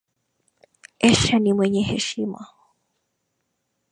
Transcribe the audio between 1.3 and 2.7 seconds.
ni mwenye heshima.